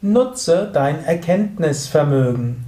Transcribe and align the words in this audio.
Nutze 0.00 0.70
dein 0.72 1.04
Erkenntnisvermögen. 1.04 2.64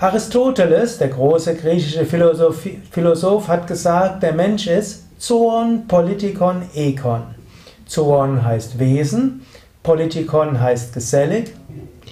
Aristoteles, 0.00 0.98
der 0.98 1.08
große 1.08 1.54
griechische 1.54 2.04
Philosoph, 2.04 2.66
Philosoph, 2.90 3.46
hat 3.46 3.68
gesagt, 3.68 4.24
der 4.24 4.32
Mensch 4.32 4.66
ist 4.66 5.04
Zoon 5.20 5.86
Politikon 5.86 6.62
Ekon. 6.74 7.22
Zoon 7.86 8.44
heißt 8.44 8.80
Wesen, 8.80 9.46
Politikon 9.82 10.60
heißt 10.60 10.94
gesellig 10.94 11.52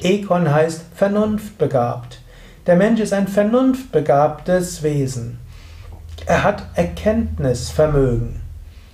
Ekon 0.02 0.52
heißt 0.52 0.82
vernunftbegabt. 0.94 2.20
Der 2.66 2.76
Mensch 2.76 3.00
ist 3.00 3.12
ein 3.12 3.28
vernunftbegabtes 3.28 4.82
Wesen. 4.82 5.38
Er 6.26 6.42
hat 6.42 6.64
Erkenntnisvermögen. 6.74 8.40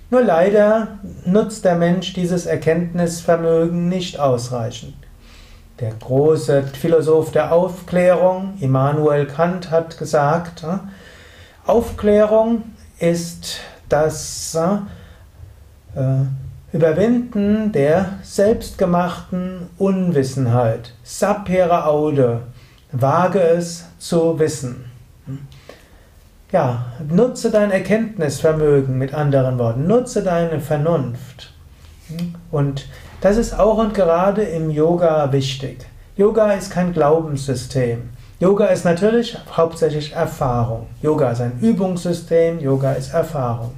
Nur 0.09 0.21
leider 0.21 0.99
nutzt 1.25 1.65
der 1.65 1.75
Mensch 1.75 2.13
dieses 2.13 2.45
Erkenntnisvermögen 2.45 3.89
nicht 3.89 4.19
ausreichend. 4.19 4.95
Der 5.79 5.91
große 5.91 6.63
Philosoph 6.63 7.31
der 7.31 7.51
Aufklärung, 7.51 8.53
Immanuel 8.59 9.27
Kant, 9.27 9.69
hat 9.69 9.97
gesagt, 9.97 10.63
äh, 10.63 10.77
Aufklärung 11.69 12.63
ist 12.99 13.59
das 13.89 14.55
äh, 14.55 15.99
Überwinden 16.73 17.71
der 17.71 18.19
selbstgemachten 18.23 19.69
Unwissenheit. 19.77 20.93
Sapere 21.01 21.85
aude. 21.85 22.41
Wage 22.91 23.39
es 23.39 23.85
zu 23.99 24.37
wissen. 24.37 24.85
Ja, 26.51 26.87
nutze 27.09 27.51
dein 27.51 27.71
Erkenntnisvermögen 27.71 28.97
mit 28.97 29.13
anderen 29.13 29.57
Worten. 29.59 29.87
Nutze 29.87 30.23
deine 30.23 30.59
Vernunft. 30.59 31.53
Und 32.51 32.87
das 33.21 33.37
ist 33.37 33.57
auch 33.57 33.77
und 33.77 33.93
gerade 33.93 34.43
im 34.43 34.69
Yoga 34.69 35.31
wichtig. 35.31 35.85
Yoga 36.17 36.51
ist 36.51 36.71
kein 36.71 36.91
Glaubenssystem. 36.91 38.09
Yoga 38.39 38.65
ist 38.65 38.85
natürlich 38.85 39.37
hauptsächlich 39.55 40.13
Erfahrung. 40.13 40.87
Yoga 41.01 41.31
ist 41.31 41.41
ein 41.41 41.59
Übungssystem, 41.61 42.59
Yoga 42.59 42.91
ist 42.93 43.13
Erfahrung. 43.13 43.73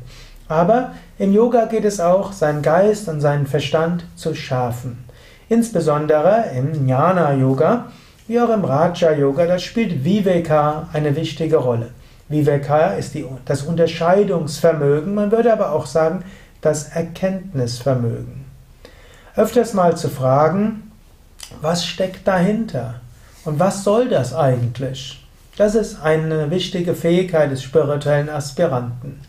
Aber 0.49 0.91
im 1.19 1.31
Yoga 1.31 1.65
geht 1.65 1.85
es 1.85 1.99
auch, 2.01 2.33
seinen 2.33 2.61
Geist 2.61 3.07
und 3.07 3.21
seinen 3.21 3.47
Verstand 3.47 4.03
zu 4.15 4.35
schärfen. 4.35 5.05
Insbesondere 5.47 6.45
im 6.57 6.73
Jnana-Yoga, 6.73 7.85
wie 8.27 8.39
auch 8.39 8.49
im 8.49 8.65
Raja-Yoga, 8.65 9.45
da 9.45 9.59
spielt 9.59 10.03
Viveka 10.03 10.89
eine 10.91 11.15
wichtige 11.15 11.57
Rolle. 11.57 11.91
Viveka 12.27 12.89
ist 12.93 13.13
die, 13.13 13.25
das 13.45 13.63
Unterscheidungsvermögen, 13.63 15.13
man 15.15 15.31
würde 15.31 15.53
aber 15.53 15.71
auch 15.71 15.85
sagen, 15.85 16.23
das 16.61 16.89
Erkenntnisvermögen. 16.89 18.45
Öfters 19.35 19.73
mal 19.73 19.95
zu 19.95 20.09
fragen, 20.09 20.91
was 21.61 21.85
steckt 21.85 22.27
dahinter? 22.27 22.95
Und 23.45 23.59
was 23.59 23.83
soll 23.83 24.09
das 24.09 24.33
eigentlich? 24.33 25.25
Das 25.57 25.75
ist 25.75 26.01
eine 26.01 26.51
wichtige 26.51 26.93
Fähigkeit 26.93 27.51
des 27.51 27.63
spirituellen 27.63 28.29
Aspiranten. 28.29 29.19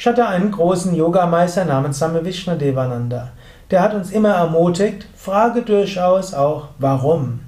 Ich 0.00 0.06
hatte 0.06 0.26
einen 0.26 0.50
großen 0.50 0.94
Yogameister 0.94 1.66
namens 1.66 1.98
Same 1.98 2.24
Vishnadevananda. 2.24 3.32
Der 3.70 3.82
hat 3.82 3.92
uns 3.92 4.10
immer 4.10 4.30
ermutigt, 4.30 5.06
frage 5.14 5.60
durchaus 5.60 6.32
auch, 6.32 6.68
warum. 6.78 7.40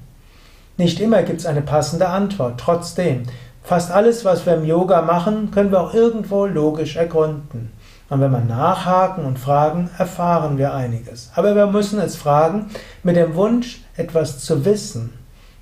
Nicht 0.77 1.01
immer 1.01 1.23
gibt 1.23 1.41
es 1.41 1.47
eine 1.47 1.63
passende 1.63 2.11
Antwort. 2.11 2.61
Trotzdem, 2.61 3.23
fast 3.63 3.91
alles, 3.91 4.27
was 4.27 4.45
wir 4.45 4.53
im 4.53 4.67
Yoga 4.67 5.01
machen, 5.01 5.51
können 5.51 5.71
wir 5.71 5.81
auch 5.81 5.95
irgendwo 5.95 6.45
logisch 6.45 6.97
ergründen. 6.97 7.73
Und 8.11 8.21
wenn 8.21 8.33
wir 8.33 8.41
nachhaken 8.41 9.25
und 9.25 9.39
fragen, 9.39 9.89
erfahren 9.97 10.59
wir 10.59 10.75
einiges. 10.75 11.31
Aber 11.35 11.57
wir 11.57 11.69
müssen 11.69 11.99
es 12.01 12.17
fragen 12.17 12.67
mit 13.03 13.17
dem 13.17 13.35
Wunsch, 13.35 13.83
etwas 13.97 14.41
zu 14.41 14.67
wissen, 14.67 15.15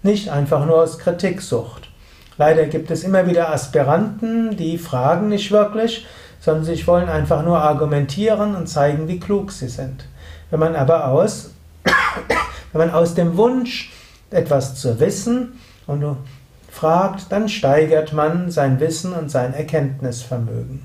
nicht 0.03 0.28
einfach 0.28 0.67
nur 0.67 0.83
aus 0.83 0.99
Kritiksucht. 0.99 1.89
Leider 2.37 2.65
gibt 2.65 2.91
es 2.91 3.05
immer 3.05 3.28
wieder 3.28 3.53
Aspiranten, 3.53 4.57
die 4.57 4.77
fragen 4.77 5.28
nicht 5.28 5.53
wirklich, 5.53 6.05
sondern 6.41 6.65
sie 6.65 6.87
wollen 6.87 7.09
einfach 7.09 7.45
nur 7.45 7.59
argumentieren 7.59 8.56
und 8.56 8.67
zeigen, 8.67 9.06
wie 9.09 9.21
klug 9.21 9.53
sie 9.53 9.69
sind. 9.69 10.06
Wenn 10.51 10.61
man 10.61 10.75
aber 10.75 11.09
aus, 11.09 11.51
wenn 12.73 12.78
man 12.78 12.91
aus 12.91 13.15
dem 13.15 13.37
Wunsch, 13.37 13.93
etwas 14.31 14.77
zu 14.77 15.01
wissen 15.01 15.61
und 15.87 16.05
fragt, 16.71 17.31
dann 17.31 17.49
steigert 17.49 18.12
man 18.12 18.51
sein 18.51 18.81
Wissen 18.81 19.12
und 19.12 19.31
sein 19.31 19.55
Erkenntnisvermögen. 19.55 20.83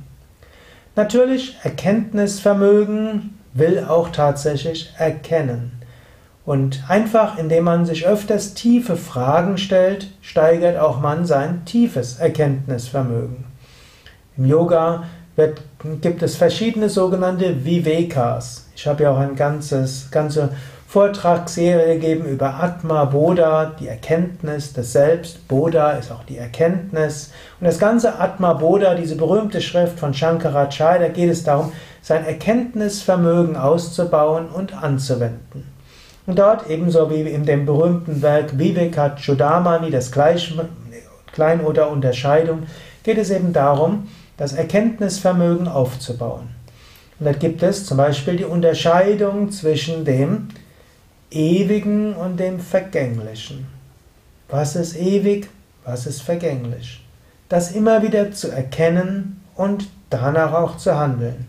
Natürlich, 0.95 1.57
Erkenntnisvermögen 1.61 3.37
will 3.53 3.85
auch 3.87 4.09
tatsächlich 4.09 4.93
erkennen. 4.97 5.71
Und 6.45 6.83
einfach 6.87 7.37
indem 7.37 7.63
man 7.63 7.85
sich 7.85 8.05
öfters 8.05 8.53
tiefe 8.53 8.95
Fragen 8.95 9.57
stellt, 9.57 10.11
steigert 10.21 10.77
auch 10.77 10.99
man 11.01 11.25
sein 11.25 11.65
tiefes 11.65 12.19
Erkenntnisvermögen. 12.19 13.45
Im 14.37 14.45
Yoga 14.45 15.03
wird, 15.35 15.61
gibt 16.01 16.23
es 16.23 16.35
verschiedene 16.35 16.89
sogenannte 16.89 17.65
Vivekas. 17.65 18.67
Ich 18.75 18.87
habe 18.87 19.03
ja 19.03 19.11
auch 19.11 19.19
eine 19.19 19.35
ganzes, 19.35 20.09
ganze 20.11 20.49
Vortragsserie 20.87 21.95
gegeben 21.95 22.25
über 22.25 22.53
Atma 22.53 23.03
Bodha, 23.05 23.73
die 23.79 23.87
Erkenntnis 23.87 24.71
des 24.71 24.93
Selbst. 24.93 25.45
Bodha 25.47 25.91
ist 25.91 26.11
auch 26.11 26.23
die 26.23 26.37
Erkenntnis. 26.37 27.33
Und 27.59 27.65
das 27.67 27.79
ganze 27.79 28.19
Atma 28.19 28.53
Bodha, 28.53 28.95
diese 28.95 29.17
berühmte 29.17 29.59
Schrift 29.59 29.99
von 29.99 30.13
Shankaracharya, 30.13 30.99
da 30.99 31.07
geht 31.09 31.29
es 31.29 31.43
darum, 31.43 31.73
sein 32.01 32.25
Erkenntnisvermögen 32.25 33.57
auszubauen 33.57 34.47
und 34.47 34.81
anzuwenden. 34.81 35.65
Und 36.27 36.39
dort, 36.39 36.69
ebenso 36.69 37.09
wie 37.11 37.21
in 37.21 37.45
dem 37.45 37.65
berühmten 37.65 38.21
Werk 38.21 38.57
Viveka 38.57 39.15
Chudamani, 39.15 39.91
das 39.91 40.11
Klein- 40.11 41.61
oder 41.61 41.89
Unterscheidung, 41.89 42.63
geht 43.03 43.17
es 43.17 43.31
eben 43.31 43.53
darum, 43.53 44.07
das 44.37 44.53
Erkenntnisvermögen 44.53 45.67
aufzubauen. 45.67 46.49
Und 47.19 47.25
da 47.25 47.31
gibt 47.31 47.63
es 47.63 47.85
zum 47.85 47.97
Beispiel 47.97 48.37
die 48.37 48.45
Unterscheidung 48.45 49.51
zwischen 49.51 50.03
dem 50.03 50.49
Ewigen 51.31 52.13
und 52.13 52.39
dem 52.39 52.59
Vergänglichen. 52.59 53.67
Was 54.49 54.75
ist 54.75 54.95
ewig, 54.97 55.49
was 55.83 56.05
ist 56.05 56.21
vergänglich? 56.21 57.03
Das 57.49 57.71
immer 57.71 58.03
wieder 58.03 58.31
zu 58.31 58.49
erkennen 58.51 59.41
und 59.55 59.87
danach 60.09 60.53
auch 60.53 60.77
zu 60.77 60.97
handeln. 60.97 61.47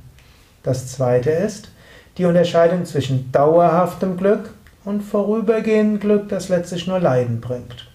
Das 0.63 0.89
zweite 0.89 1.31
ist 1.31 1.71
die 2.19 2.25
Unterscheidung 2.25 2.85
zwischen 2.85 3.31
dauerhaftem 3.33 4.17
Glück 4.17 4.51
und 4.85 5.03
vorübergehendem 5.03 6.01
Glück, 6.01 6.29
das 6.29 6.49
letztlich 6.49 6.87
nur 6.87 7.01
Leiden 7.01 7.41
bringt. 7.41 7.89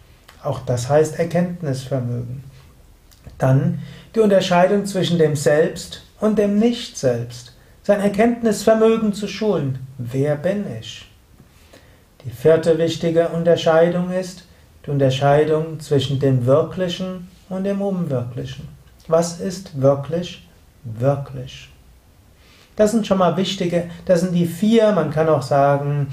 Auch 0.43 0.59
das 0.59 0.89
heißt 0.89 1.19
Erkenntnisvermögen. 1.19 2.43
Dann 3.41 3.79
die 4.13 4.19
Unterscheidung 4.19 4.85
zwischen 4.85 5.17
dem 5.17 5.35
Selbst 5.35 6.03
und 6.19 6.37
dem 6.37 6.59
Nicht-Selbst. 6.59 7.55
Sein 7.81 7.99
Erkenntnisvermögen 7.99 9.13
zu 9.13 9.27
schulen. 9.27 9.79
Wer 9.97 10.35
bin 10.35 10.65
ich? 10.79 11.09
Die 12.23 12.29
vierte 12.29 12.77
wichtige 12.77 13.29
Unterscheidung 13.29 14.11
ist 14.11 14.43
die 14.85 14.91
Unterscheidung 14.91 15.79
zwischen 15.79 16.19
dem 16.19 16.45
Wirklichen 16.45 17.29
und 17.49 17.63
dem 17.63 17.81
Unwirklichen. 17.81 18.67
Was 19.07 19.39
ist 19.39 19.81
wirklich 19.81 20.47
wirklich? 20.83 21.69
Das 22.75 22.91
sind 22.91 23.07
schon 23.07 23.17
mal 23.17 23.37
wichtige, 23.37 23.89
das 24.05 24.21
sind 24.21 24.33
die 24.33 24.45
vier, 24.45 24.91
man 24.91 25.09
kann 25.09 25.29
auch 25.29 25.41
sagen, 25.41 26.07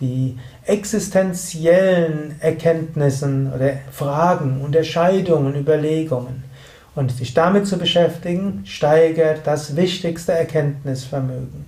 die 0.00 0.38
existenziellen 0.64 2.36
Erkenntnissen 2.40 3.52
oder 3.52 3.72
Fragen, 3.90 4.60
Unterscheidungen, 4.60 5.54
Überlegungen. 5.54 6.44
Und 6.94 7.10
sich 7.10 7.34
damit 7.34 7.66
zu 7.66 7.76
beschäftigen, 7.76 8.62
steigert 8.64 9.46
das 9.46 9.76
wichtigste 9.76 10.32
Erkenntnisvermögen. 10.32 11.66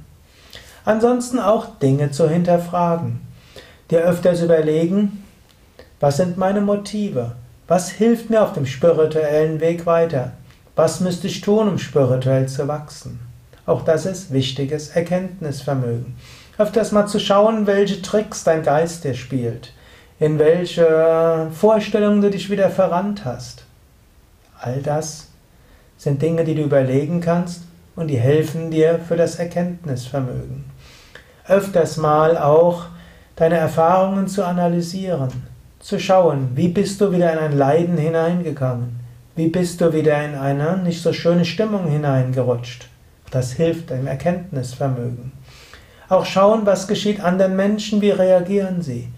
Ansonsten 0.85 1.41
auch 1.41 1.79
Dinge 1.81 2.13
zu 2.13 2.29
hinterfragen. 2.31 3.21
Dir 3.91 4.03
öfters 4.03 4.41
überlegen, 4.41 5.25
was 5.99 6.17
sind 6.19 6.37
meine 6.37 6.61
Motive? 6.61 7.33
Was 7.69 7.91
hilft 7.91 8.31
mir 8.31 8.43
auf 8.43 8.53
dem 8.53 8.67
spirituellen 8.67 9.61
Weg 9.61 9.87
weiter? 9.87 10.33
Was 10.77 11.01
müsste 11.01 11.27
ich 11.27 11.41
tun, 11.41 11.69
um 11.69 11.79
spirituell 11.79 12.47
zu 12.47 12.69
wachsen? 12.69 13.19
Auch 13.67 13.83
das 13.83 14.07
ist 14.07 14.33
wichtiges 14.33 14.91
Erkenntnisvermögen. 14.91 16.17
Öfters 16.59 16.93
mal 16.93 17.07
zu 17.07 17.19
schauen, 17.19 17.67
welche 17.67 18.01
Tricks 18.01 18.45
dein 18.45 18.63
Geist 18.63 19.05
dir 19.05 19.15
spielt, 19.15 19.73
in 20.21 20.39
welche 20.39 21.49
Vorstellungen 21.53 22.23
du 22.23 22.31
dich 22.31 22.49
wieder 22.49 22.71
verrannt 22.71 23.25
hast. 23.25 23.66
All 24.61 24.83
das 24.83 25.29
sind 25.97 26.21
Dinge, 26.23 26.45
die 26.45 26.55
du 26.55 26.63
überlegen 26.63 27.21
kannst 27.21 27.63
und 27.95 28.09
die 28.09 28.19
helfen 28.19 28.71
dir 28.71 28.99
für 28.99 29.17
das 29.17 29.37
Erkenntnisvermögen. 29.37 30.65
Öfters 31.49 31.97
mal 31.97 32.37
auch 32.37 32.87
deine 33.37 33.57
Erfahrungen 33.57 34.29
zu 34.29 34.45
analysieren, 34.45 35.31
zu 35.79 35.99
schauen, 35.99 36.51
wie 36.55 36.69
bist 36.69 37.01
du 37.01 37.13
wieder 37.13 37.33
in 37.33 37.39
ein 37.39 37.57
Leiden 37.57 37.97
hineingegangen? 37.97 39.01
Wie 39.35 39.49
bist 39.49 39.81
du 39.81 39.93
wieder 39.93 40.25
in 40.25 40.35
eine 40.35 40.79
nicht 40.79 41.03
so 41.03 41.13
schöne 41.13 41.45
Stimmung 41.45 41.87
hineingerutscht? 41.87 42.89
Das 43.31 43.53
hilft 43.53 43.91
deinem 43.91 44.07
Erkenntnisvermögen. 44.07 45.33
Auch 46.09 46.25
schauen, 46.25 46.65
was 46.65 46.89
geschieht 46.89 47.21
anderen 47.21 47.57
Menschen, 47.57 48.01
wie 48.01 48.11
reagieren 48.11 48.81
sie. 48.81 49.09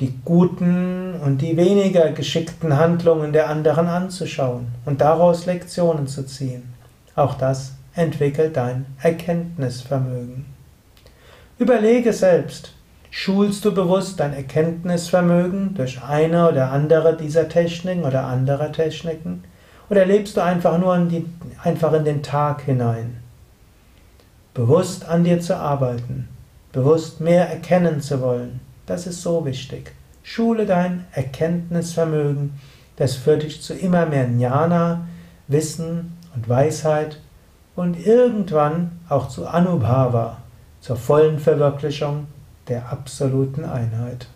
Die 0.00 0.14
guten 0.24 1.14
und 1.24 1.38
die 1.38 1.56
weniger 1.56 2.10
geschickten 2.12 2.76
Handlungen 2.76 3.32
der 3.32 3.48
anderen 3.48 3.86
anzuschauen 3.86 4.68
und 4.84 5.00
daraus 5.00 5.46
Lektionen 5.46 6.06
zu 6.06 6.26
ziehen. 6.26 6.74
Auch 7.14 7.34
das 7.34 7.72
entwickelt 7.94 8.56
dein 8.56 8.84
Erkenntnisvermögen. 9.00 10.44
Überlege 11.58 12.12
selbst, 12.12 12.74
schulst 13.10 13.64
du 13.64 13.72
bewusst 13.72 14.20
dein 14.20 14.34
Erkenntnisvermögen 14.34 15.74
durch 15.74 16.02
eine 16.02 16.50
oder 16.50 16.70
andere 16.70 17.16
dieser 17.16 17.48
Techniken 17.48 18.04
oder 18.04 18.24
anderer 18.24 18.70
Techniken? 18.72 19.42
Oder 19.88 20.04
lebst 20.04 20.36
du 20.36 20.42
einfach 20.42 20.76
nur 20.78 20.94
in, 20.96 21.08
die, 21.08 21.26
einfach 21.62 21.94
in 21.94 22.04
den 22.04 22.22
Tag 22.22 22.62
hinein? 22.62 23.16
Bewusst 24.52 25.08
an 25.08 25.24
dir 25.24 25.40
zu 25.40 25.56
arbeiten, 25.56 26.28
bewusst 26.72 27.20
mehr 27.20 27.48
erkennen 27.48 28.02
zu 28.02 28.20
wollen, 28.20 28.60
das 28.86 29.06
ist 29.06 29.22
so 29.22 29.44
wichtig. 29.44 29.92
Schule 30.22 30.66
dein 30.66 31.04
Erkenntnisvermögen, 31.12 32.58
das 32.96 33.14
führt 33.14 33.42
dich 33.42 33.62
zu 33.62 33.74
immer 33.74 34.06
mehr 34.06 34.26
Jnana, 34.26 35.06
Wissen 35.48 36.16
und 36.34 36.48
Weisheit 36.48 37.20
und 37.76 38.06
irgendwann 38.06 38.98
auch 39.08 39.28
zu 39.28 39.46
Anubhava, 39.46 40.38
zur 40.80 40.96
vollen 40.96 41.38
Verwirklichung 41.38 42.26
der 42.68 42.90
absoluten 42.90 43.64
Einheit. 43.64 44.26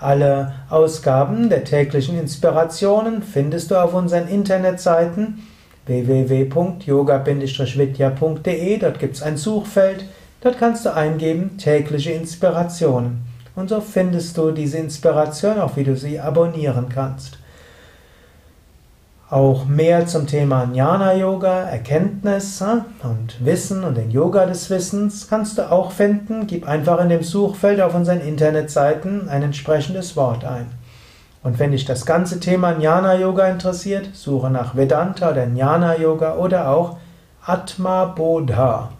Alle 0.00 0.54
Ausgaben 0.68 1.48
der 1.48 1.62
täglichen 1.62 2.18
Inspirationen 2.18 3.22
findest 3.22 3.70
du 3.70 3.80
auf 3.80 3.94
unseren 3.94 4.26
Internetseiten 4.26 5.46
www.yoga-vidya.de. 5.86 8.78
Dort 8.78 8.98
gibt 8.98 9.14
es 9.14 9.22
ein 9.22 9.36
Suchfeld. 9.36 10.06
Dort 10.40 10.58
kannst 10.58 10.86
du 10.86 10.92
eingeben 10.92 11.56
tägliche 11.56 12.10
Inspirationen. 12.10 13.24
Und 13.54 13.68
so 13.68 13.80
findest 13.80 14.36
du 14.36 14.50
diese 14.50 14.78
Inspiration, 14.78 15.60
auch 15.60 15.76
wie 15.76 15.84
du 15.84 15.96
sie 15.96 16.18
abonnieren 16.18 16.88
kannst. 16.88 17.38
Auch 19.34 19.64
mehr 19.64 20.06
zum 20.06 20.28
Thema 20.28 20.62
Jnana 20.72 21.12
Yoga, 21.14 21.64
Erkenntnis 21.64 22.62
und 23.02 23.44
Wissen 23.44 23.82
und 23.82 23.96
den 23.96 24.12
Yoga 24.12 24.46
des 24.46 24.70
Wissens 24.70 25.26
kannst 25.28 25.58
du 25.58 25.72
auch 25.72 25.90
finden. 25.90 26.46
Gib 26.46 26.68
einfach 26.68 27.00
in 27.00 27.08
dem 27.08 27.24
Suchfeld 27.24 27.80
auf 27.80 27.96
unseren 27.96 28.20
Internetseiten 28.20 29.28
ein 29.28 29.42
entsprechendes 29.42 30.14
Wort 30.14 30.44
ein. 30.44 30.66
Und 31.42 31.58
wenn 31.58 31.72
dich 31.72 31.84
das 31.84 32.06
ganze 32.06 32.38
Thema 32.38 32.78
Jnana 32.78 33.16
Yoga 33.16 33.48
interessiert, 33.48 34.10
suche 34.12 34.50
nach 34.50 34.76
Vedanta 34.76 35.32
oder 35.32 35.48
Jnana 35.48 35.98
Yoga 35.98 36.36
oder 36.36 36.68
auch 36.68 36.98
Atma 37.44 38.04
Bodha. 38.04 38.92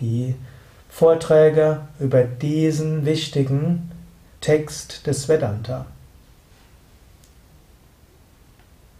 Die 0.00 0.34
Vorträge 0.88 1.82
über 2.00 2.24
diesen 2.24 3.06
wichtigen 3.06 3.92
Text 4.40 5.06
des 5.06 5.28
Vedanta. 5.28 5.86